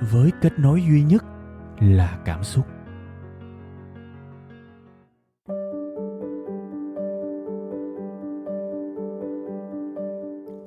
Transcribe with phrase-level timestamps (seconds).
[0.00, 1.24] với kết nối duy nhất
[1.80, 2.66] là cảm xúc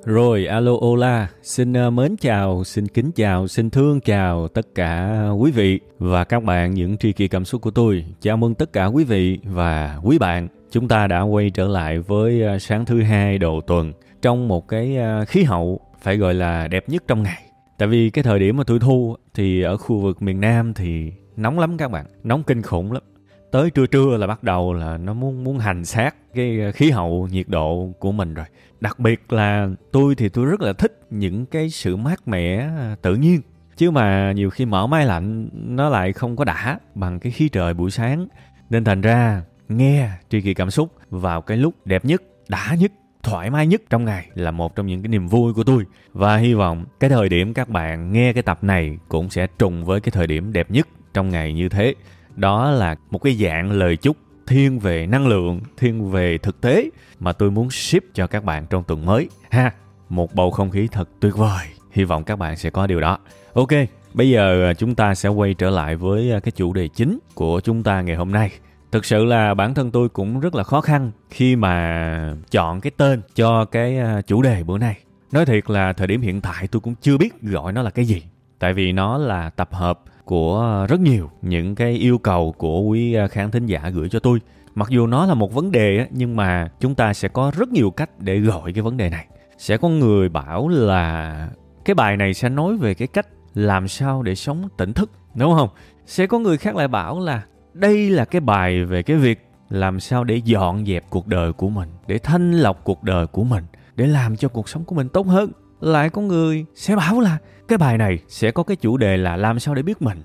[0.04, 5.20] Rồi, alo Ola, xin ờ, mến chào, xin kính chào, xin thương chào tất cả
[5.38, 8.04] quý vị và các bạn những tri kỳ cảm xúc của tôi.
[8.20, 10.48] Chào mừng tất cả quý vị và quý bạn.
[10.70, 13.92] Chúng ta đã quay trở lại với ờ, sáng thứ hai đầu tuần
[14.22, 17.53] trong một cái ờ, khí hậu phải gọi là đẹp nhất trong ngày.
[17.78, 21.12] Tại vì cái thời điểm mà tôi thu thì ở khu vực miền Nam thì
[21.36, 23.02] nóng lắm các bạn, nóng kinh khủng lắm.
[23.50, 26.90] Tới trưa trưa là bắt đầu là nó muốn muốn hành xác cái ờ, khí
[26.90, 28.46] hậu nhiệt độ của mình rồi.
[28.80, 32.94] Đặc biệt là tôi thì tôi rất là thích những cái sự mát mẻ ờ,
[33.02, 33.40] tự nhiên.
[33.76, 37.48] Chứ mà nhiều khi mở máy lạnh nó lại không có đã bằng cái khí
[37.48, 38.26] trời buổi sáng.
[38.70, 42.92] Nên thành ra nghe tri kỳ cảm xúc vào cái lúc đẹp nhất đã nhất
[43.24, 44.28] thoải mái nhất trong ngày.
[44.34, 45.84] Là một trong những cái niềm vui của tôi.
[46.12, 49.84] Và hy vọng cái thời điểm các bạn nghe cái tập này cũng sẽ trùng
[49.84, 51.94] với cái thời điểm đẹp nhất trong ngày như thế.
[52.36, 56.90] Đó là một cái dạng lời chúc thiên về năng lượng, thiên về thực tế
[57.20, 59.28] mà tôi muốn ship cho các bạn trong tuần mới.
[59.50, 59.72] Ha,
[60.08, 61.66] một bầu không khí thật tuyệt vời.
[61.92, 63.18] Hy vọng các bạn sẽ có điều đó.
[63.52, 63.70] Ok,
[64.14, 67.18] bây giờ à, chúng ta sẽ quay trở lại với à, cái chủ đề chính
[67.34, 68.50] của chúng ta ngày hôm nay
[68.94, 72.92] thực sự là bản thân tôi cũng rất là khó khăn khi mà chọn cái
[72.96, 74.98] tên cho cái à, chủ đề bữa nay.
[75.32, 78.04] Nói thiệt là thời điểm hiện tại tôi cũng chưa biết gọi nó là cái
[78.04, 78.22] gì,
[78.58, 83.14] tại vì nó là tập hợp của rất nhiều những cái yêu cầu của quý
[83.14, 84.40] à, khán thính giả gửi cho tôi.
[84.74, 87.90] Mặc dù nó là một vấn đề nhưng mà chúng ta sẽ có rất nhiều
[87.90, 89.26] cách để gọi cái vấn đề này.
[89.58, 91.48] Sẽ có người bảo là
[91.84, 95.54] cái bài này sẽ nói về cái cách làm sao để sống tỉnh thức, đúng
[95.54, 95.68] không?
[96.06, 97.42] Sẽ có người khác lại bảo là
[97.74, 99.38] đây là cái bài về cái việc
[99.70, 103.44] làm sao để dọn dẹp cuộc đời của mình, để thanh lọc cuộc đời của
[103.44, 103.64] mình,
[103.96, 105.50] để làm cho cuộc sống của mình tốt hơn.
[105.80, 109.36] Lại có người sẽ bảo là cái bài này sẽ có cái chủ đề là
[109.36, 110.22] làm sao để biết mình.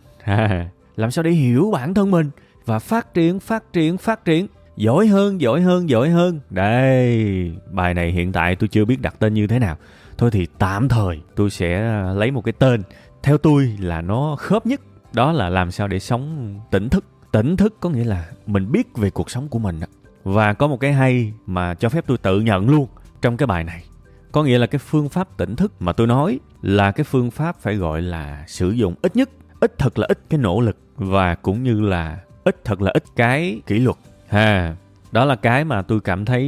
[0.96, 2.30] Làm sao để hiểu bản thân mình
[2.66, 4.48] và phát triển phát triển phát triển.
[4.76, 6.40] Giỏi hơn giỏi hơn giỏi hơn.
[6.50, 9.78] Đây, bài này hiện tại tôi chưa biết đặt tên như thế nào.
[10.18, 12.84] Thôi thì tạm thời tôi sẽ à, lấy một cái tên
[13.24, 14.82] theo tôi là nó khớp nhất.
[15.14, 18.98] Đó là làm sao để sống tỉnh thức tỉnh thức có nghĩa là mình biết
[18.98, 19.80] về cuộc sống của mình
[20.24, 22.88] và có một cái hay mà cho phép tôi tự nhận luôn
[23.22, 23.84] trong cái bài này.
[24.32, 27.60] Có nghĩa là cái phương pháp tỉnh thức mà tôi nói là cái phương pháp
[27.60, 29.30] phải gọi là sử dụng ít nhất,
[29.60, 33.04] ít thật là ít cái nỗ lực và cũng như là ít thật là ít
[33.16, 33.96] cái kỷ luật.
[34.28, 34.76] Ha,
[35.12, 36.48] đó là cái mà tôi cảm thấy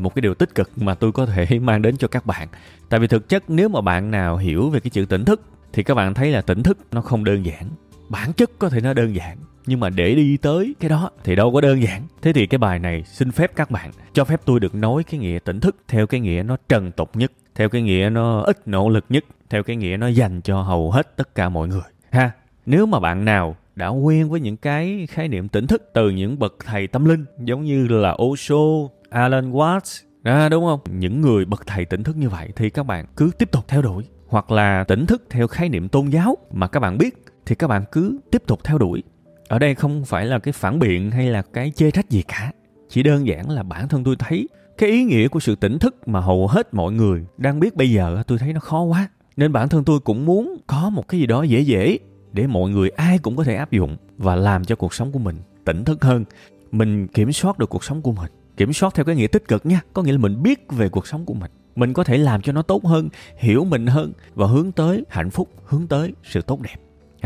[0.00, 2.48] một cái điều tích cực mà tôi có thể mang đến cho các bạn.
[2.88, 5.40] Tại vì thực chất nếu mà bạn nào hiểu về cái chữ tỉnh thức
[5.72, 7.68] thì các bạn thấy là tỉnh thức nó không đơn giản.
[8.08, 11.36] Bản chất có thể nó đơn giản nhưng mà để đi tới cái đó thì
[11.36, 12.02] đâu có đơn giản.
[12.22, 15.20] Thế thì cái bài này xin phép các bạn cho phép tôi được nói cái
[15.20, 18.68] nghĩa tỉnh thức theo cái nghĩa nó trần tục nhất theo cái nghĩa nó ít
[18.68, 21.80] nỗ lực nhất theo cái nghĩa nó dành cho hầu hết tất cả mọi người.
[22.10, 22.30] Ha
[22.66, 26.38] nếu mà bạn nào đã quen với những cái khái niệm tỉnh thức từ những
[26.38, 30.80] bậc thầy tâm linh giống như là Osho, Alan Watts à, đúng không?
[30.90, 33.82] Những người bậc thầy tỉnh thức như vậy thì các bạn cứ tiếp tục theo
[33.82, 34.04] đuổi.
[34.26, 37.66] Hoặc là tỉnh thức theo khái niệm tôn giáo mà các bạn biết thì các
[37.66, 39.02] bạn cứ tiếp tục theo đuổi
[39.48, 42.52] ở đây không phải là cái phản biện hay là cái chê trách gì cả.
[42.88, 44.48] Chỉ đơn giản là bản thân tôi thấy
[44.78, 47.90] cái ý nghĩa của sự tỉnh thức mà hầu hết mọi người đang biết bây
[47.90, 49.08] giờ tôi thấy nó khó quá.
[49.36, 51.98] Nên bản thân tôi cũng muốn có một cái gì đó dễ dễ
[52.32, 55.18] để mọi người ai cũng có thể áp dụng và làm cho cuộc sống của
[55.18, 56.24] mình tỉnh thức hơn.
[56.72, 59.66] Mình kiểm soát được cuộc sống của mình, kiểm soát theo cái nghĩa tích cực
[59.66, 59.80] nha.
[59.92, 61.50] Có nghĩa là mình biết về cuộc sống của mình.
[61.76, 65.30] Mình có thể làm cho nó tốt hơn, hiểu mình hơn và hướng tới hạnh
[65.30, 66.76] phúc, hướng tới sự tốt đẹp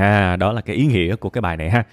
[0.01, 1.85] à đó là cái ý nghĩa của cái bài này ha.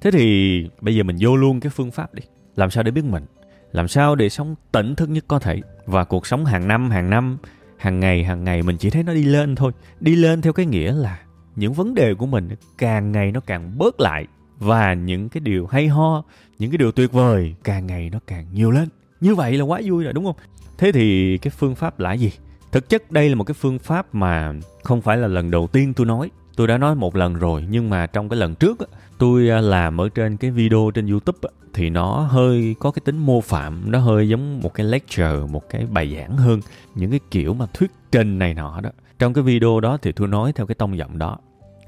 [0.00, 2.22] Thế thì bây giờ mình vô luôn cái phương pháp đi.
[2.56, 3.24] Làm sao để biết mình?
[3.72, 5.60] Làm sao để sống tỉnh thức nhất có thể?
[5.86, 7.38] Và cuộc sống hàng năm hàng năm,
[7.78, 9.72] hàng ngày hàng ngày mình chỉ thấy nó đi lên thôi.
[10.00, 11.18] Đi lên theo cái nghĩa là
[11.56, 12.48] những vấn đề của mình
[12.78, 14.26] càng ngày nó càng bớt lại.
[14.58, 16.24] Và những cái điều hay ho,
[16.58, 18.88] những cái điều tuyệt vời càng ngày nó càng nhiều lên.
[19.20, 20.36] Như vậy là quá vui rồi, đúng không?
[20.78, 22.32] Thế thì cái phương pháp là gì?
[22.72, 25.94] Thực chất đây là một cái phương pháp mà không phải là lần đầu tiên
[25.94, 28.78] tôi nói tôi đã nói một lần rồi, nhưng mà trong cái lần trước
[29.18, 33.18] tôi à, làm ở trên cái video trên youtube thì nó hơi có cái tính
[33.18, 36.60] mô phạm, nó hơi giống một cái lecture, một cái bài giảng hơn
[36.94, 38.90] những cái kiểu mà thuyết trình này nọ đó.
[39.18, 41.38] Trong cái video đó thì tôi nói theo cái tông giọng đó.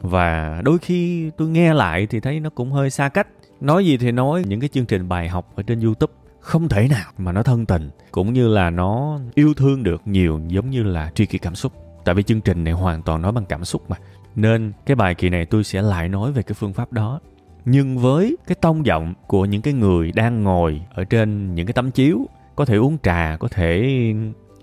[0.00, 3.28] Và đôi khi tôi nghe lại thì thấy nó cũng hơi xa cách.
[3.60, 6.88] Nói gì thì nói, những cái chương trình bài học ở trên youtube không thể
[6.88, 10.82] nào mà nó thân tình, cũng như là nó yêu thương được nhiều, giống như
[10.82, 11.72] là tri kỷ cảm xúc.
[12.04, 13.96] Tại vì chương trình này hoàn toàn nói bằng cảm xúc mà
[14.36, 17.20] nên cái bài kỳ này tôi sẽ lại nói về cái phương pháp đó.
[17.64, 21.72] Nhưng với cái tông giọng của những cái người đang ngồi ở trên những cái
[21.72, 22.26] tấm chiếu,
[22.56, 23.82] có thể uống trà, có thể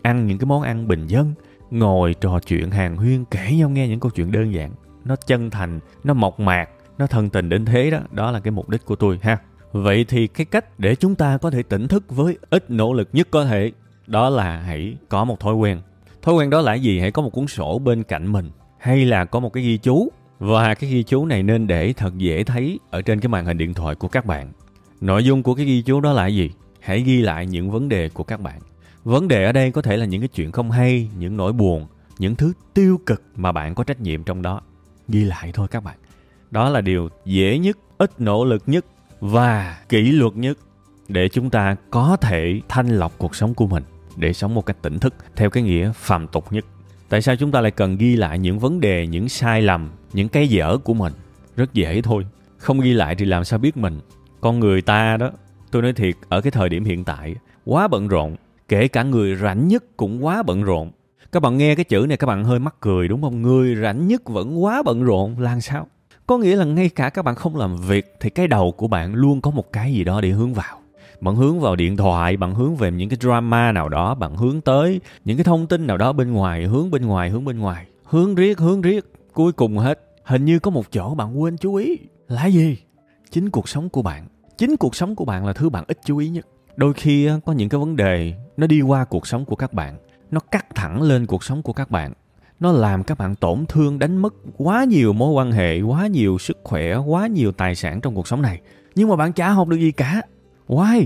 [0.02, 1.34] ăn những cái món ăn bình dân,
[1.72, 4.72] ngồi trò chuyện hàng huyên kể nhau nghe những câu chuyện đơn giản,
[5.06, 8.52] nó chân thành, nó mộc mạc, nó thân tình đến thế đó đó là cái
[8.52, 9.38] mục đích của tôi ha.
[9.72, 13.10] Vậy thì cái cách để chúng ta có thể tỉnh thức với ít nỗ lực
[13.14, 13.72] nhất có thể,
[14.08, 15.82] đó là hãy có một thói quen.
[16.22, 17.00] Thói quen đó là gì?
[17.00, 18.52] Hãy có một cuốn sổ bên cạnh mình
[18.82, 20.12] hay là có một cái ghi chú?
[20.40, 23.58] Và cái ghi chú này nên để thật dễ thấy ở trên cái màn hình
[23.58, 24.52] điện thoại của các bạn.
[25.02, 26.52] Nội dung của cái ghi chú đó là gì?
[26.80, 28.60] Hãy ghi lại những vấn đề của các bạn.
[29.04, 31.88] Vấn đề ở đây có thể là những cái chuyện không hay, những nỗi buồn,
[32.20, 34.62] những thứ tiêu cực mà bạn có trách nhiệm trong đó.
[35.08, 35.98] Ghi lại thôi các bạn.
[36.52, 38.86] Đó là điều dễ nhất, ít nỗ lực nhất
[39.20, 40.58] và kỷ luật nhất
[41.08, 43.84] để chúng ta có thể thanh lọc cuộc sống của mình,
[44.16, 46.66] để sống một cách tỉnh thức theo cái nghĩa phàm tục nhất
[47.12, 50.30] tại sao chúng ta lại cần ghi lại những vấn đề, những sai lầm, những
[50.30, 51.14] cái dở của mình?
[51.56, 52.26] Rất dễ thôi.
[52.58, 54.00] Không ghi lại thì làm sao biết mình?
[54.42, 55.32] Con người ta đó,
[55.72, 57.36] tôi nói thiệt, ở cái thời điểm hiện tại,
[57.66, 58.36] quá bận rộn.
[58.68, 60.92] Kể cả người rảnh nhất cũng quá bận rộn.
[61.32, 63.42] Các bạn nghe cái chữ này, các bạn hơi mắc cười, đúng không?
[63.42, 65.88] Người rảnh nhất vẫn quá bận rộn là sao?
[66.28, 69.14] Có nghĩa là ngay cả các bạn không làm việc, thì cái đầu của bạn
[69.14, 70.81] luôn có một cái gì đó để hướng vào
[71.22, 74.62] bạn hướng vào điện thoại, bạn hướng về những cái drama nào đó, bạn hướng
[74.62, 77.86] tới những cái thông tin nào đó bên ngoài, hướng bên ngoài, hướng bên ngoài.
[78.04, 80.00] Hướng riết hướng riết, cuối cùng hết.
[80.24, 81.98] Hình như có một chỗ bạn quên chú ý.
[82.28, 82.78] Là gì?
[83.32, 84.28] Chính cuộc sống của bạn.
[84.58, 86.48] Chính cuộc sống của bạn là thứ bạn ít chú ý nhất.
[86.76, 89.98] Đôi khi có những cái vấn đề, nó đi qua cuộc sống của các bạn.
[90.32, 92.14] Nó cắt thẳng lên cuộc sống của các bạn.
[92.60, 96.38] Nó làm các bạn tổn thương, đánh mất quá nhiều mối quan hệ, quá nhiều
[96.38, 98.62] sức khỏe, quá nhiều tài sản trong cuộc sống này.
[98.96, 100.22] Nhưng mà bạn chả học được gì cả
[100.72, 101.06] why?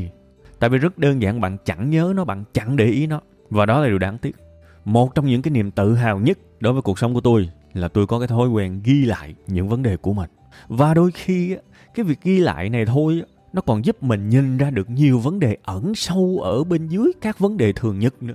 [0.60, 3.22] Tại vì rất đơn giản, bạn chẳng nhớ nó, bạn chẳng để ý nó.
[3.50, 4.36] Và đó là điều đáng tiếc.
[4.86, 7.88] Một trong những cái niềm tự hào nhất đối với cuộc sống của tôi là
[7.88, 10.30] tôi có cái thói quen ghi lại những vấn đề của mình.
[10.68, 11.58] Và đôi khi
[11.96, 13.24] cái việc ghi lại này thôi
[13.54, 17.12] nó còn giúp mình nhìn ra được nhiều vấn đề ẩn sâu ở bên dưới
[17.22, 18.34] các vấn đề thường nhất nữa.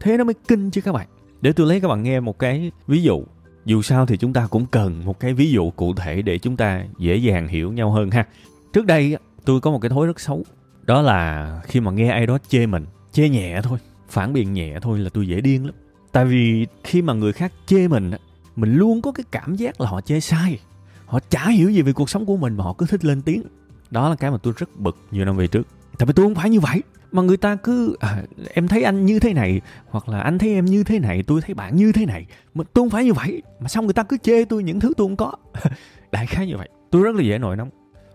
[0.00, 1.08] Thế nó mới kinh chứ các bạn.
[1.40, 3.24] Để tôi lấy các bạn nghe một cái ví dụ.
[3.64, 6.56] Dù sao thì chúng ta cũng cần một cái ví dụ cụ thể để chúng
[6.56, 8.26] ta dễ dàng hiểu nhau hơn ha.
[8.72, 10.44] Trước đây tôi có một cái thói rất xấu
[10.82, 14.78] đó là khi mà nghe ai đó chê mình chê nhẹ thôi phản biện nhẹ
[14.82, 15.74] thôi là tôi dễ điên lắm.
[16.12, 18.10] Tại vì khi mà người khác chê mình
[18.56, 20.58] mình luôn có cái cảm giác là họ chê sai
[21.06, 23.42] họ chả hiểu gì về cuộc sống của mình mà họ cứ thích lên tiếng.
[23.90, 25.66] Đó là cái mà tôi rất bực nhiều năm về trước.
[25.98, 26.82] Tại vì tôi không phải như vậy
[27.12, 28.22] mà người ta cứ à,
[28.54, 31.40] em thấy anh như thế này hoặc là anh thấy em như thế này tôi
[31.40, 34.02] thấy bạn như thế này mà tôi không phải như vậy mà xong người ta
[34.02, 35.32] cứ chê tôi những thứ tôi không có?
[36.12, 36.68] Đại khái như vậy.
[36.90, 37.70] Tôi rất là dễ nổi nóng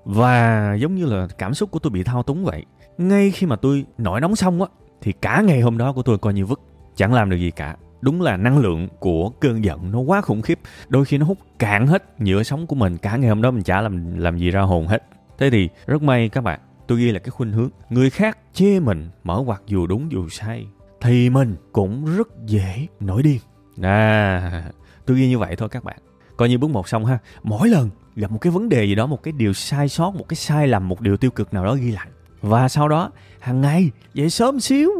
[0.08, 2.66] và giống như là cảm xúc của tôi bị thao túng vậy,
[2.98, 4.68] ngay khi mà tôi nổi nóng xong á,
[5.02, 6.60] thì cả ngày hôm đó của tôi coi như vứt,
[6.96, 7.76] chẳng làm được gì cả.
[8.02, 11.38] Đúng là năng lượng của cơn giận nó quá khủng khiếp, đôi khi nó hút
[11.60, 14.52] cạn hết nhựa sống của mình, cả ngày hôm đó mình chả làm làm gì
[14.52, 15.04] ra hồn hết.
[15.38, 18.80] Thế thì rất may các bạn, tôi ghi là cái khuynh hướng, người khác chê
[18.80, 20.68] mình, mở quạt dù đúng dù sai,
[21.02, 23.40] thì mình cũng rất dễ nổi điên.
[23.82, 24.64] À
[25.06, 25.98] tôi ghi như vậy thôi các bạn.
[26.38, 29.06] Coi như bước một xong ha, mỗi lần gặp một cái vấn đề gì đó,
[29.06, 31.76] một cái điều sai sót, một cái sai lầm, một điều tiêu cực nào đó
[31.76, 32.08] ghi lại.
[32.42, 34.92] Và sau đó, hàng ngày, dậy sớm xíu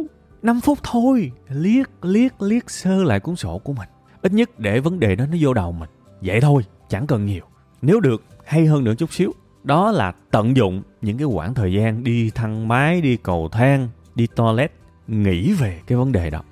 [0.42, 3.88] 5 phút thôi, liếc liếc liếc sơ lại cuốn sổ của mình.
[4.22, 5.90] Ít nhất để vấn đề đó nó vô đầu mình.
[6.20, 7.44] Vậy thôi, chẳng cần nhiều.
[7.82, 9.32] Nếu được, hay hơn nữa chút xíu.
[9.64, 13.88] Đó là tận dụng những cái khoảng thời gian đi thang máy, đi cầu thang,
[14.14, 14.72] đi toilet,
[15.06, 16.42] nghĩ về cái vấn đề đó.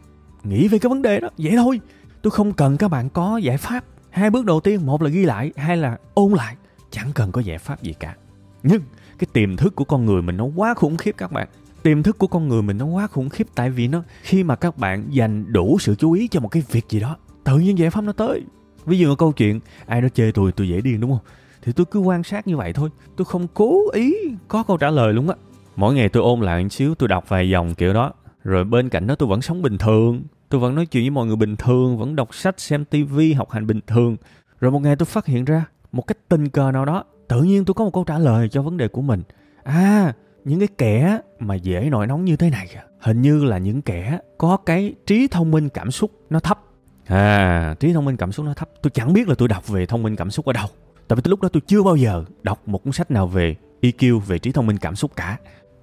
[0.44, 1.28] Nghĩ về cái vấn đề đó.
[1.38, 1.80] Vậy thôi,
[2.23, 3.85] tôi không cần các bạn có giải pháp
[4.16, 6.56] hai bước đầu tiên, một là ghi lại, hai là ôn lại.
[6.90, 8.16] Chẳng cần có giải pháp gì cả.
[8.62, 8.82] Nhưng
[9.18, 11.49] cái tiềm thức của con người mình nó quá khủng khiếp các bạn.
[11.82, 14.56] Tiềm thức của con người mình nó quá khủng khiếp tại vì nó, khi mà
[14.56, 17.78] các bạn dành đủ sự chú ý cho một cái việc gì đó, tự nhiên
[17.78, 18.42] giải pháp nó tới.
[18.87, 21.25] Ví dụ câu chuyện, ai đó chê tôi tôi dễ điên, đúng không?
[21.62, 22.90] Thì tôi cứ quan sát như vậy thôi.
[23.16, 24.14] Tôi không cố ý
[24.49, 25.35] có câu trả lời luôn á.
[25.76, 28.12] Mỗi ngày tôi ôn lại một xíu, tôi đọc vài dòng kiểu đó,
[28.44, 31.26] rồi bên cạnh đó tôi vẫn sống bình thường tôi vẫn nói chuyện với mọi
[31.26, 34.16] người bình thường, vẫn đọc sách, xem tivi học hành bình thường.
[34.60, 37.64] Rồi một ngày tôi phát hiện ra một cách tình cờ nào đó, tự nhiên
[37.64, 39.22] tôi có một câu trả lời cho vấn đề của mình.
[39.62, 40.12] À
[40.44, 42.68] những cái kẻ mà dễ nổi nóng như thế này
[43.00, 46.60] hình như là những kẻ có cái trí thông minh cảm xúc nó thấp.
[47.06, 48.68] À trí thông minh cảm xúc nó thấp.
[48.82, 50.66] Tôi chẳng biết là tôi đọc về thông minh cảm xúc ở đâu.
[51.08, 53.56] Tại vì từ lúc đó tôi chưa bao giờ đọc một cuốn sách nào về
[53.82, 55.38] EQ về trí thông minh cảm xúc cả.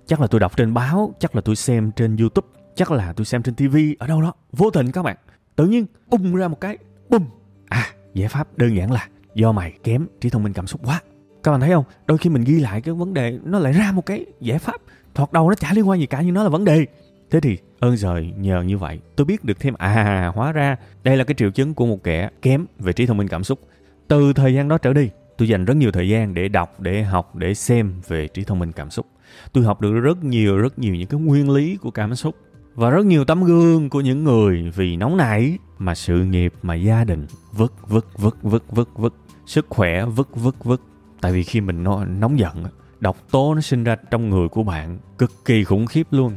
[0.08, 3.25] Chắc là tôi đọc trên báo, chắc là tôi xem trên YouTube chắc là tôi
[3.25, 4.34] xem trên TV ở đâu đó.
[4.51, 5.18] Vô tình các bạn.
[5.56, 6.77] Tự nhiên, bung ra một cái
[7.10, 7.25] bum
[7.70, 11.01] à giải pháp đơn giản là do mày kém trí thông minh cảm xúc quá.
[11.44, 11.84] Các bạn thấy không?
[12.06, 14.75] Đôi khi mình ghi lại cái vấn đề, nó lại ra một cái giải pháp.
[15.15, 16.86] Thoạt đầu nó chả liên quan gì cả, nhưng nó là vấn đề.
[17.32, 19.74] Thế thì, ơn trời nhờ như vậy, tôi biết được thêm.
[19.77, 23.18] À hóa ra, đây là cái triệu chứng của một kẻ kém về trí thông
[23.18, 23.60] minh cảm xúc.
[24.08, 27.03] Từ thời gian đó trở đi, tôi dành rất nhiều thời gian để đọc, để
[27.03, 29.08] học, để xem về trí thông minh cảm xúc.
[29.53, 32.36] Tôi học được rất nhiều rất nhiều những cái nguyên lý của cảm xúc
[32.75, 36.75] và rất nhiều tấm gương của những người vì nóng nảy mà sự nghiệp, mà
[36.75, 39.13] gia đình vứt vứt vứt vứt vứt vứt.
[39.46, 40.82] Sức khỏe vứt vứt vứt.
[41.22, 42.63] Tại vì khi mình nó nóng giận,
[43.00, 46.34] độc tố nó sinh ra trong người của bạn, cực kỳ khủng khiếp luôn.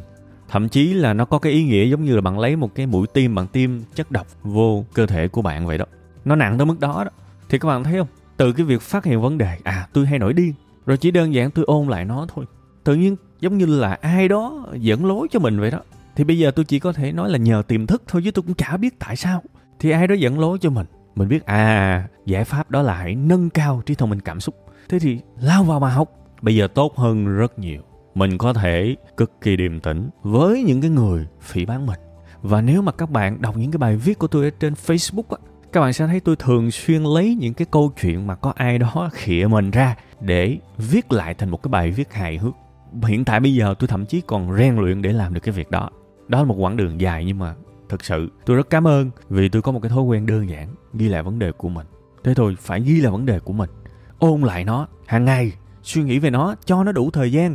[0.49, 2.87] Thậm chí là nó có cái ý nghĩa giống như là bạn lấy một cái
[2.87, 5.85] mũi tim bạn tiêm chất độc vô cơ thể của bạn vậy đó.
[6.25, 7.11] Nó nặng tới mức đó đó.
[7.49, 8.09] Thì các bạn thấy không?
[8.37, 10.55] Từ cái việc phát hiện vấn đề à tôi hay nổi điên.
[10.87, 12.45] Rồi chỉ đơn giản tôi ôn lại nó thôi.
[12.85, 15.81] Tự nhiên giống như là ai đó dẫn lối cho mình vậy đó
[16.17, 18.43] thì bây giờ tôi chỉ có thể nói là nhờ tiềm thức thôi, chứ tôi
[18.43, 19.43] cũng chả biết tại sao.
[19.79, 20.87] Thì ai đó dẫn lối cho mình.
[21.15, 24.55] Mình biết à giải pháp đó là hãy nâng cao trí thông minh cảm xúc.
[24.89, 26.11] Thế thì lao vào mà học.
[26.43, 27.83] Bây giờ tốt hơn rất nhiều.
[28.15, 32.01] Mình có thể cực kỳ điềm tĩnh với những cái người phỉ bán mình.
[32.43, 35.23] Và nếu mà các bạn đọc những cái bài viết của tôi ở trên facebook
[35.31, 35.37] á,
[35.73, 38.79] các bạn sẽ thấy tôi thường xuyên lấy những cái câu chuyện mà có ai
[38.79, 42.55] đó khịa mình ra để viết lại thành một cái bài viết hài hước.
[43.03, 45.71] Hiện tại bây giờ tôi thậm chí còn rèn luyện để làm được cái việc
[45.71, 45.91] đó
[46.29, 47.55] đó là một quãng đường dài nhưng mà
[47.89, 50.69] thực sự, tôi rất cảm ơn vì tôi có một cái thói quen đơn giản
[50.95, 51.87] ghi lại vấn đề của mình.
[52.25, 53.71] Thế thôi, phải ghi lại vấn đề của mình,
[54.19, 55.53] ôn lại nó hàng ngày,
[55.83, 57.55] suy nghĩ về nó, cho nó đủ thời gian,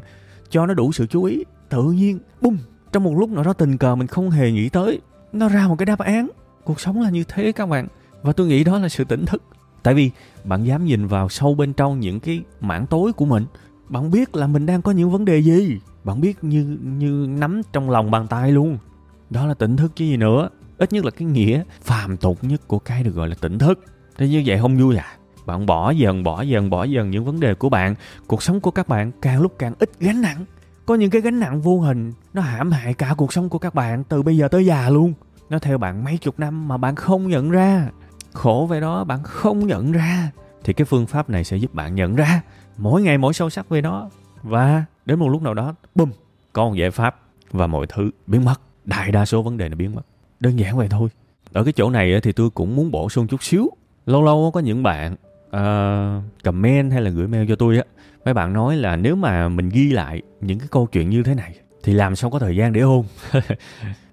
[0.49, 1.43] cho nó đủ sự chú ý.
[1.69, 2.57] Tự nhiên bum
[2.91, 4.99] trong một lúc nào đó tình cờ mình không hề nghĩ tới,
[5.33, 6.29] nó ra một cái đáp án.
[6.63, 7.87] Cuộc sống là như thế các bạn,
[8.21, 9.43] và tôi nghĩ đó là sự tỉnh thức.
[9.83, 10.11] Tại vì
[10.43, 13.45] bạn dám nhìn vào sâu bên trong những cái mảng tối của mình,
[13.89, 17.61] bạn biết là mình đang có những vấn đề gì bạn biết như như nắm
[17.73, 18.77] trong lòng bàn tay luôn.
[19.29, 20.49] Đó là tỉnh thức chứ gì nữa.
[20.77, 23.79] Ít nhất là cái nghĩa phàm tục nhất của cái được gọi là tỉnh thức.
[24.17, 25.17] Thế như vậy không vui à?
[25.45, 27.95] Bạn bỏ dần bỏ dần bỏ dần những vấn đề của bạn.
[28.27, 30.45] Cuộc sống của các bạn càng lúc càng ít gánh nặng.
[30.85, 33.75] Có những cái gánh nặng vô hình, nó hãm hại cả cuộc sống của các
[33.75, 35.13] bạn từ bây giờ tới già luôn.
[35.49, 37.89] Nó theo bạn mấy chục năm mà bạn không nhận ra.
[38.33, 40.31] Khổ về đó, bạn không nhận ra.
[40.63, 42.41] Thì cái phương pháp này sẽ giúp bạn nhận ra
[42.77, 44.09] mỗi ngày, mỗi sâu sắc về nó.
[44.43, 46.11] Và đến một lúc nào đó bùm,
[46.53, 47.19] có một giải pháp
[47.51, 48.61] và mọi thứ biến mất.
[48.85, 50.01] Đại đa số vấn đề là biến mất.
[50.39, 51.09] Đơn giản vậy thôi.
[51.53, 53.69] Ở cái chỗ này thì tôi cũng muốn bổ sung chút xíu.
[54.05, 55.15] Lâu lâu có những bạn
[55.47, 57.83] uh, comment hay là gửi mail cho tôi á.
[58.25, 61.35] Mấy bạn nói là nếu mà mình ghi lại những cái câu chuyện như thế
[61.35, 63.03] này thì làm sao có thời gian để ôn?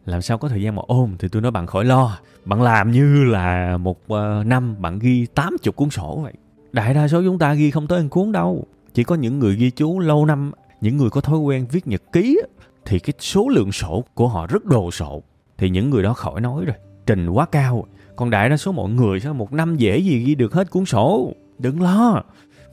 [0.07, 1.11] Làm sao có thời gian mà ôn?
[1.19, 2.19] Thì tôi nói bạn khỏi lo.
[2.45, 6.33] Bạn làm như là một uh, năm bạn ghi 80 cuốn sổ vậy.
[6.73, 8.67] Đại đa số chúng ta ghi không tới ăn cuốn đâu.
[8.95, 12.03] Chỉ có những người ghi chú lâu năm những người có thói quen viết nhật
[12.13, 12.41] ký
[12.85, 15.23] thì cái số lượng sổ của họ rất đồ sộ.
[15.59, 17.87] Thì những người đó khỏi nói rồi, trình quá cao
[18.19, 20.85] còn đại đa số mọi người sao một năm dễ gì ghi được hết cuốn
[20.85, 21.33] sổ?
[21.59, 22.23] Đừng lo,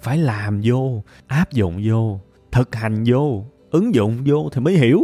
[0.02, 2.20] phải làm vô, áp dụng vô,
[2.52, 5.02] thực hành vô, ứng dụng vô thì mới hiểu.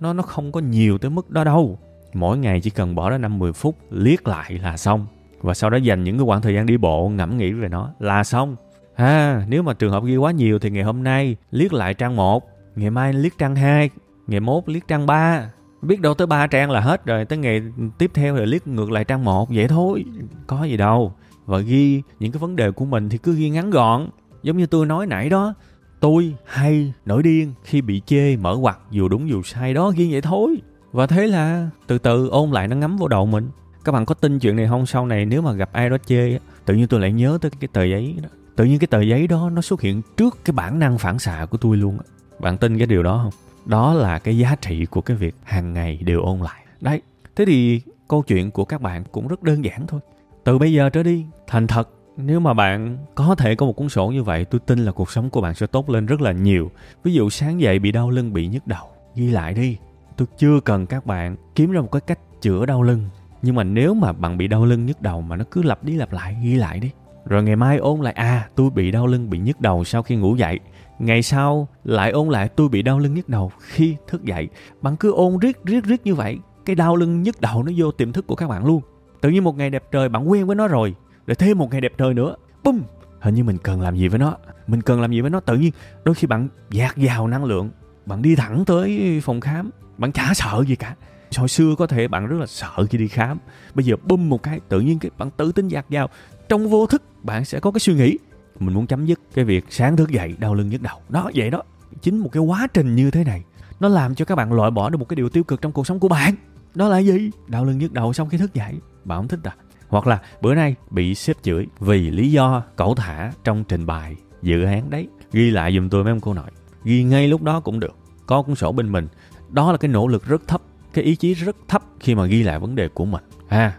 [0.00, 1.78] Nó nó không có nhiều tới mức đó đâu.
[2.14, 5.06] Mỗi ngày chỉ cần bỏ ra năm 10 phút liếc lại là xong.
[5.40, 7.90] Và sau đó dành những cái khoảng thời gian đi bộ, ngẫm nghĩ về nó
[7.98, 8.56] là xong
[8.94, 12.16] ha, nếu mà trường hợp ghi quá nhiều thì ngày hôm nay liếc lại trang
[12.16, 13.90] 1 ngày mai liếc trang 2
[14.26, 15.50] ngày mốt liếc trang 3
[15.82, 17.62] biết đâu tới ba trang là hết rồi, tới ngày
[17.98, 20.04] tiếp theo là liếc ngược lại trang 1 vậy thôi,
[20.46, 21.12] có gì đâu.
[21.46, 24.08] Và ghi những cái vấn đề của mình thì cứ ghi ngắn gọn,
[24.42, 25.54] giống như tôi nói nãy đó,
[26.00, 29.74] tôi hay nổi điên khi bị chê, mở ngoặt dù đúng dù sai.
[29.74, 30.56] Đó, ghi vậy thôi.
[30.92, 33.48] Và thế là từ từ ôn lại nó ngấm vào đầu mình.
[33.84, 34.86] Các bạn có tin chuyện này không?
[34.86, 37.68] Sau này nếu mà gặp ai đó chê tự nhiên tôi lại nhớ tới cái
[37.72, 40.78] tờ giấy đó tự nhiên cái tờ giấy đó nó xuất hiện trước cái bản
[40.78, 41.98] năng phản xạ của tôi luôn
[42.38, 43.32] bạn tin cái điều đó không?
[43.64, 46.64] Đó là cái giá trị của cái việc hàng ngày đều ôn lại.
[46.80, 47.02] Đấy,
[47.36, 50.00] thế thì câu chuyện của các bạn cũng rất đơn giản thôi.
[50.44, 53.88] Từ bây giờ trở đi, thành thật, nếu mà bạn có thể có một cuốn
[53.88, 56.32] sổ như vậy, tôi tin là cuộc sống của bạn sẽ tốt lên rất là
[56.32, 56.70] nhiều.
[57.04, 59.76] Ví dụ sáng dậy bị đau lưng, bị nhức đầu, ghi lại đi.
[60.16, 63.08] Tôi chưa cần các bạn kiếm ra một cái cách chữa đau lưng,
[63.42, 65.96] nhưng mà nếu mà bạn bị đau lưng, nhức đầu mà nó cứ lặp đi
[65.96, 66.90] lặp lại, ghi lại đi
[67.26, 70.16] rồi ngày mai ôn lại à tôi bị đau lưng, bị nhức đầu sau khi
[70.16, 70.60] ngủ dậy.
[70.98, 74.48] Ngày sau lại ôn lại, tôi bị đau lưng nhức đầu khi thức dậy.
[74.82, 77.90] Bạn cứ ôn riết riết riết như vậy, cái đau lưng nhức đầu nó vô
[77.90, 78.82] tiềm thức của các bạn luôn.
[79.20, 80.94] Tự nhiên một ngày đẹp trời, bạn quen với nó rồi
[81.26, 82.36] rồi thêm một ngày đẹp trời nữa.
[82.64, 82.82] Bum
[83.20, 84.36] hình như mình cần làm gì với nó?
[84.66, 85.40] Mình cần làm gì với nó?
[85.40, 85.72] Tự nhiên
[86.04, 87.70] đôi khi bạn dạt vào năng lượng,
[88.06, 90.94] bạn đi thẳng tới phòng khám, bạn chả sợ gì cả.
[91.36, 93.38] Hồi xưa có thể bạn rất là sợ khi đi khám.
[93.74, 96.08] Bây giờ bum một cái, tự nhiên cái bạn tự tin dạt vào
[96.52, 98.18] trong vô thức, bạn sẽ có cái suy nghĩ.
[98.58, 100.98] Mình muốn chấm dứt cái việc sáng thức dậy, đau lưng nhức đầu.
[101.08, 101.62] Đó vậy đó.
[102.02, 103.44] Chính một cái quá trình như thế này,
[103.80, 105.86] nó làm cho các bạn loại bỏ được một cái điều tiêu cực trong cuộc
[105.86, 106.34] sống của bạn.
[106.74, 107.30] Đó là gì?
[107.46, 108.74] Đau lưng nhức đầu sau khi thức dậy.
[109.04, 109.54] Bạn không thích à?
[109.88, 114.16] Hoặc là, bữa nay bị sếp chửi vì lý do cẩu thả trong trình bày
[114.42, 115.08] dự án đấy.
[115.32, 116.50] Ghi lại giùm tôi mấy ông cô nội.
[116.84, 117.96] Ghi ngay lúc đó cũng được.
[118.26, 119.08] Có cuốn sổ bên mình.
[119.50, 122.42] Đó là cái nỗ lực rất thấp, cái ý chí rất thấp khi mà ghi
[122.42, 123.22] lại vấn đề của mình.
[123.48, 123.76] À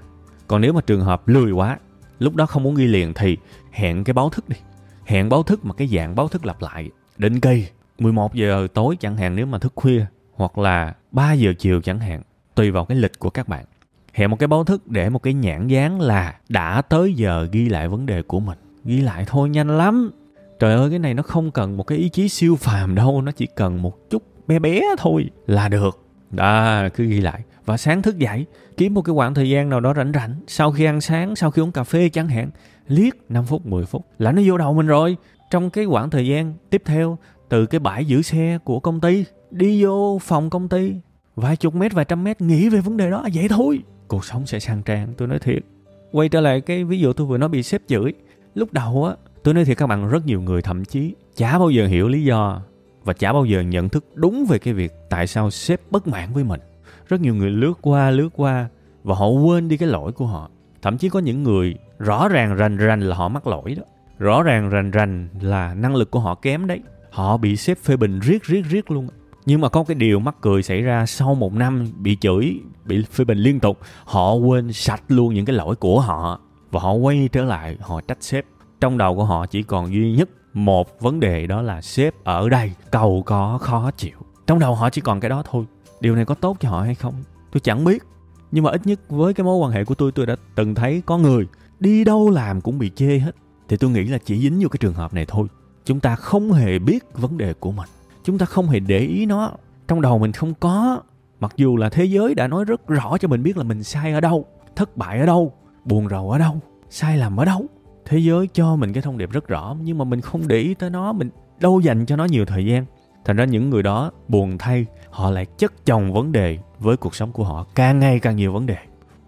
[0.48, 1.78] còn nếu mà trường hợp lười quá
[2.24, 3.38] lúc đó không muốn ghi liền thì
[3.72, 4.58] hẹn cái báo thức đi.
[5.06, 7.66] Hẹn báo thức mà cái dạng báo thức lặp lại, định kỳ
[8.00, 12.00] 11 giờ tối chẳng hạn nếu mà thức khuya, hoặc là 3 giờ chiều chẳng
[12.00, 12.22] hạn,
[12.56, 13.66] tùy vào cái lịch của các bạn.
[14.14, 17.70] Hẹn một cái báo thức để một cái nhãn dán là đã tới giờ ghi
[17.70, 18.58] lại vấn đề của mình.
[18.86, 20.12] Ghi lại thôi, nhanh lắm.
[20.60, 23.32] Trời ơi, cái này nó không cần một cái ý chí siêu phàm đâu, nó
[23.32, 26.06] chỉ cần một chút bé bé thôi là được.
[26.32, 28.46] Đó cứ ghi lại và sáng thức dậy,
[28.78, 30.36] kiếm một cái khoảng thời gian nào đó rảnh rảnh.
[30.48, 32.50] Sau khi ăn sáng, sau khi uống cà phê chẳng hạn,
[32.88, 35.18] liếc 5 phút 10 phút là nó vô đầu mình rồi.
[35.52, 37.18] Trong cái khoảng thời gian tiếp theo,
[37.50, 40.94] từ cái bãi giữ xe của công ty, đi vô phòng công ty,
[41.36, 43.80] vài chục mét, vài trăm mét, nghĩ về vấn đề đó à, vậy thôi.
[44.08, 45.64] Cuộc sống sẽ sang trang, tôi nói thiệt.
[46.12, 48.14] Quay trở lại cái ví dụ tôi vừa nói bị sếp chửi.
[48.56, 51.70] Lúc đầu á, tôi nói thiệt các bạn, rất nhiều người thậm chí chả bao
[51.70, 52.62] giờ hiểu lý do
[53.04, 56.34] và chả bao giờ nhận thức đúng về cái việc tại sao sếp bất mãn
[56.34, 56.60] với mình
[57.08, 58.68] rất nhiều người lướt qua lướt qua
[59.04, 60.50] và họ quên đi cái lỗi của họ.
[60.82, 63.84] Thậm chí có những người rõ ràng rành rành là họ mắc lỗi đó.
[64.20, 66.80] Rõ ràng rành rành là năng lực của họ kém đấy.
[67.12, 69.08] Họ bị xếp phê bình riết riết riết luôn.
[69.46, 73.04] Nhưng mà có cái điều mắc cười xảy ra sau một năm bị chửi, bị
[73.12, 76.40] phê bình liên tục, họ quên sạch luôn những cái lỗi của họ
[76.72, 78.46] và họ quay trở lại, họ trách sếp.
[78.82, 82.50] Trong đầu của họ chỉ còn duy nhất một vấn đề, đó là sếp ở
[82.50, 84.18] đây, cầu có khó chịu.
[84.48, 85.66] Trong đầu họ chỉ còn cái đó thôi
[86.04, 87.14] điều này có tốt cho họ hay không?
[87.52, 88.04] Tôi chẳng biết.
[88.52, 91.02] Nhưng mà ít nhất với cái mối quan hệ của tôi tôi đã từng thấy
[91.06, 91.48] có người
[91.80, 93.36] đi đâu làm cũng bị chê hết.
[93.70, 95.48] Thì tôi nghĩ là chỉ dính vô cái trường hợp này thôi.
[95.86, 97.90] Chúng ta không hề biết vấn đề của mình.
[98.24, 99.52] Chúng ta không hề để ý nó.
[99.88, 101.02] Trong đầu mình không có.
[101.40, 104.14] Mặc dù là thế giới đã nói rất rõ cho mình biết là mình sai
[104.14, 104.46] ở đâu,
[104.76, 105.54] thất bại ở đâu,
[105.86, 107.66] buồn rầu ở đâu, sai lầm ở đâu.
[108.06, 110.74] Thế giới cho mình cái thông điệp rất rõ, nhưng mà mình không để ý
[110.74, 111.30] tới nó, mình
[111.60, 112.86] đâu dành cho nó nhiều thời gian
[113.26, 117.16] thành ra những người đó buồn thay, họ lại chất chồng vấn đề với cuộc
[117.16, 118.78] sống của họ, càng ngày càng nhiều vấn đề.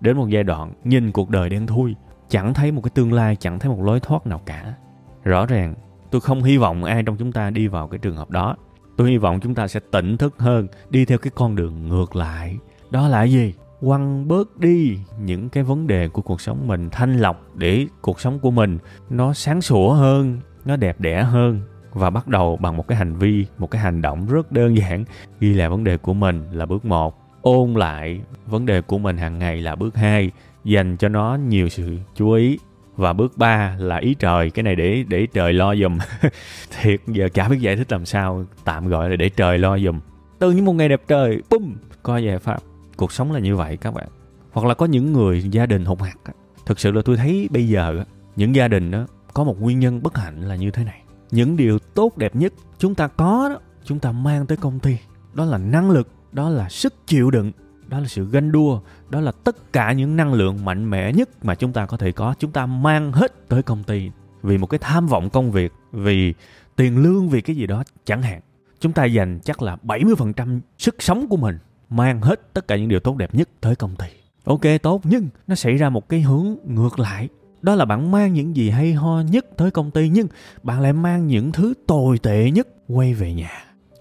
[0.02, 1.96] Đến một giai đoạn nhìn cuộc đời đen thui,
[2.30, 4.74] chẳng thấy một cái tương lai, chẳng thấy một lối thoát nào cả.
[5.24, 5.76] Rõ ràng,
[6.12, 8.56] tôi không hy vọng ai trong chúng ta đi vào cái trường hợp đó.
[8.98, 12.16] Tôi hy vọng chúng ta sẽ tỉnh thức hơn, đi theo cái con đường ngược
[12.16, 12.58] lại.
[12.90, 13.54] Đó là gì?
[13.82, 18.20] Quăng bớt đi những cái vấn đề của cuộc sống mình, thanh lọc để cuộc
[18.20, 18.78] sống của mình
[19.10, 21.62] nó sáng sủa hơn, nó đẹp đẽ hơn
[21.96, 25.06] và bắt đầu bằng một cái hành vi, một cái hành động rất đơn giản.
[25.40, 29.18] Ghi lại vấn đề của mình là bước một, ôn lại vấn đề của mình
[29.18, 30.32] hàng ngày là bước hai,
[30.64, 32.60] dành cho nó nhiều sự chú ý.
[32.96, 35.98] Và bước ba là ý trời, cái này để để trời lo giùm.
[36.82, 40.00] Thiệt, giờ chả biết giải thích làm sao, tạm gọi là để trời lo giùm.
[40.40, 42.58] Từ những một ngày đẹp trời, bum, có giải pháp.
[42.98, 44.08] Cuộc sống là như vậy các bạn.
[44.52, 46.16] Hoặc là có những người gia đình hụt hạt
[46.66, 48.04] thực sự là tôi thấy bây giờ
[48.36, 51.58] những gia đình đó có một nguyên nhân bất hạnh là như thế này những
[51.58, 54.98] điều tốt đẹp nhất chúng ta có đó, chúng ta mang tới công ty.
[55.34, 57.52] Đó là năng lực, đó là sức chịu đựng,
[57.88, 61.46] đó là sự ganh đua, đó là tất cả những năng lượng mạnh mẽ nhất
[61.46, 62.36] mà chúng ta có thể có.
[62.40, 64.12] Chúng ta mang hết tới công ty
[64.44, 66.34] vì một cái tham vọng công việc, vì
[66.76, 68.42] tiền lương, vì cái gì đó chẳng hạn.
[68.80, 71.58] Chúng ta dành chắc là 70% sức sống của mình
[71.90, 74.06] mang hết tất cả những điều tốt đẹp nhất tới công ty.
[74.44, 77.30] Ok, tốt, nhưng nó xảy ra một cái hướng ngược lại
[77.62, 80.28] đó là bạn mang những gì hay ho nhất tới công ty, nhưng
[80.64, 83.52] bạn lại mang những thứ tồi tệ nhất quay về nhà.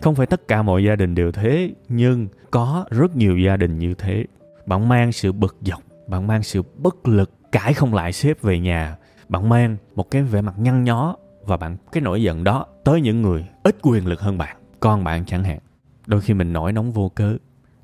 [0.01, 3.79] Không phải tất cả mọi gia đình đều thế, nhưng có rất nhiều gia đình
[3.79, 4.25] như thế.
[4.67, 8.59] Bạn mang sự bực dọc, bạn mang sự bất lực, cãi không lại sếp về
[8.59, 8.97] nhà.
[9.29, 13.01] Bạn mang một cái vẻ mặt nhăn nhó và bạn, cái nỗi giận đó tới
[13.01, 15.59] những người ít quyền lực hơn bạn, con bạn chẳng hạn.
[16.07, 17.37] Đôi khi mình nổi nóng vô cớ.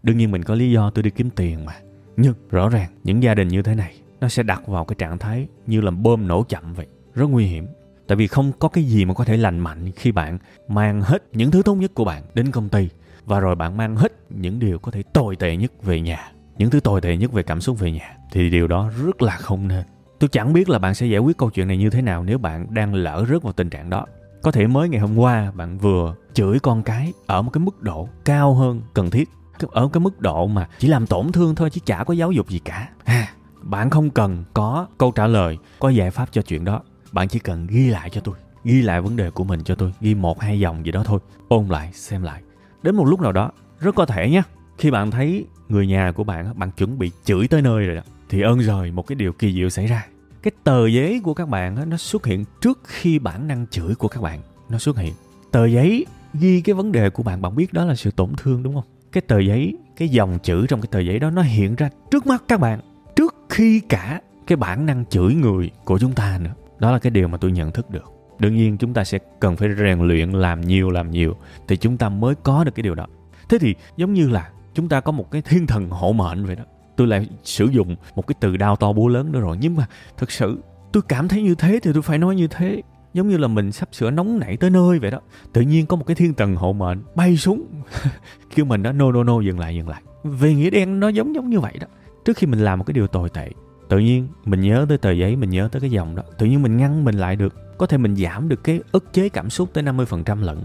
[0.02, 1.72] Đương nhiên mình có lý do tôi đi kiếm tiền mà.
[2.16, 5.18] Nhưng rõ ràng những gia đình như thế này nó sẽ đặt vào cái trạng
[5.18, 6.86] thái như là bơm nổ chậm vậy.
[7.14, 7.66] Rất nguy hiểm.
[8.06, 11.22] Tại vì không có cái gì mà có thể lành mạnh khi bạn mang hết
[11.32, 12.88] những thứ tốt nhất của bạn đến công ty.
[13.24, 16.32] Và rồi bạn mang hết những điều có thể tồi tệ nhất về nhà.
[16.58, 18.16] Những thứ tồi tệ nhất về cảm xúc về nhà.
[18.32, 19.84] Thì điều đó rất là không nên.
[20.18, 22.38] Tôi chẳng biết là bạn sẽ giải quyết câu chuyện này như thế nào nếu
[22.38, 24.06] bạn đang lỡ rớt vào tình trạng đó.
[24.42, 27.82] Có thể mới ngày hôm qua bạn vừa chửi con cái ở một cái mức
[27.82, 29.28] độ cao hơn cần thiết.
[29.70, 32.48] Ở cái mức độ mà chỉ làm tổn thương thôi chứ chả có giáo dục
[32.48, 32.88] gì cả.
[33.04, 33.28] Ha
[33.62, 36.82] bạn không cần có câu trả lời, có giải pháp cho chuyện đó.
[37.12, 39.92] Bạn chỉ cần ghi lại cho tôi, ghi lại vấn đề của mình cho tôi,
[40.00, 41.20] ghi một, hai dòng gì đó thôi.
[41.48, 42.42] Ôn lại, xem lại.
[42.82, 44.42] Đến một lúc nào đó, rất có thể nhé
[44.78, 48.02] khi bạn thấy người nhà của bạn bạn chuẩn bị chửi tới nơi rồi đó,
[48.28, 50.06] thì ơn rồi một cái điều kỳ diệu xảy ra.
[50.42, 54.08] Cái tờ giấy của các bạn nó xuất hiện trước khi bản năng chửi của
[54.08, 54.40] các bạn.
[54.68, 55.14] Nó xuất hiện.
[55.50, 58.62] Tờ giấy ghi cái vấn đề của bạn bạn biết đó là sự tổn thương,
[58.62, 58.84] đúng không?
[59.12, 62.26] Cái tờ giấy, cái dòng chữ trong cái tờ giấy đó, nó hiện ra trước
[62.26, 62.80] mắt các bạn
[63.16, 67.10] trước khi cả cái bản năng chửi người của chúng ta nữa, đó là cái
[67.10, 68.12] điều mà tôi nhận thức được.
[68.38, 71.36] Đương nhiên chúng ta sẽ cần phải rèn luyện làm nhiều làm nhiều
[71.68, 73.06] thì chúng ta mới có được cái điều đó.
[73.48, 76.56] Thế thì giống như là chúng ta có một cái thiên thần hộ mệnh vậy
[76.56, 76.64] đó.
[76.96, 79.86] Tôi lại sử dụng một cái từ đao to búa lớn nữa rồi, nhưng mà
[80.16, 82.82] thực sự tôi cảm thấy như thế thì tôi phải nói như thế.
[83.14, 85.20] Giống như là mình sắp sửa nóng nảy tới nơi vậy đó.
[85.52, 87.64] Tự nhiên có một cái thiên thần hộ mệnh bay xuống.
[88.54, 90.02] Kêu mình đó, no no no, dừng lại dừng lại.
[90.24, 91.86] Về nghĩa đen nó giống giống như vậy đó
[92.24, 93.50] trước khi mình làm một cái điều tồi tệ,
[93.88, 96.22] tự nhiên mình nhớ tới tờ giấy, mình nhớ tới cái dòng đó.
[96.38, 97.78] Tự nhiên mình ngăn mình lại được.
[97.78, 100.58] Có thể mình giảm được cái ức chế cảm xúc tới 50% lận.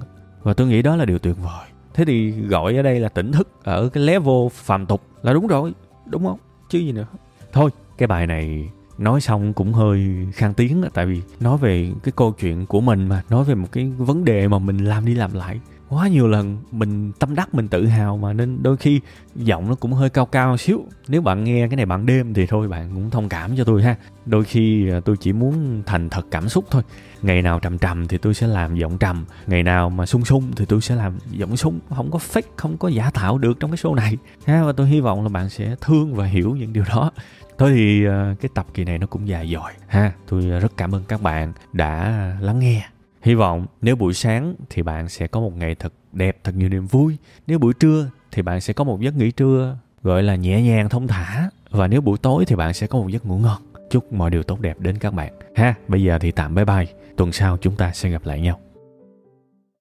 [0.44, 1.68] Và tôi nghĩ đó là điều tuyệt vời.
[1.94, 5.48] Thế thì gọi ở đây là tỉnh thức ở cái level phàm tục là đúng
[5.48, 5.74] rồi,
[6.06, 6.39] đúng không?
[6.70, 7.08] Chứ gì nữa.
[7.54, 12.12] Thôi, cái bài này nói xong cũng hơi khang tiếng tại vì nói về cái
[12.15, 15.15] câu chuyện của mình mà, nói về một cái vấn đề mà mình làm đi
[15.15, 19.02] làm lại quá nhiều lần mình tâm đắc, mình tự hào mà nên đôi khi
[19.36, 20.84] giọng nó cũng hơi cao cao xíu.
[21.08, 23.84] Nếu bạn nghe cái này bạn đêm thì thôi, bạn cũng thông cảm cho tôi
[23.84, 23.95] ha.
[24.26, 26.84] Đôi khi à, tôi chỉ muốn thành thật cảm xúc thôi.
[27.21, 30.52] Ngày nào trầm trầm thì tôi sẽ làm giọng trầm, ngày nào mà sung sung
[30.56, 33.71] thì tôi sẽ làm giọng sung không có fake, không có giả tạo được trong
[33.71, 34.63] cái show này, ha.
[34.63, 37.12] Và tôi hy vọng là bạn sẽ thương và hiểu những điều đó.
[37.58, 40.12] Thôi thì à, cái tập kỳ này nó cũng dài dòi, ha.
[40.28, 42.84] Tôi à, rất cảm ơn các bạn đã lắng nghe.
[43.26, 46.70] Hy vọng nếu buổi sáng thì bạn sẽ có một ngày thật đẹp, thật nhiều
[46.70, 47.18] niềm vui.
[47.48, 50.90] Nếu buổi trưa thì bạn sẽ có một giấc nghỉ trưa gọi là nhẹ nhàng,
[50.90, 51.50] thông thả.
[51.70, 53.62] Và nếu buổi tối thì bạn sẽ có một giấc ngủ ngon.
[53.90, 55.34] Chúc mọi điều tốt đẹp đến các bạn.
[55.56, 56.86] Ha, bây giờ thì tạm bye bye.
[57.18, 58.60] Tuần sau chúng ta sẽ gặp lại nhau.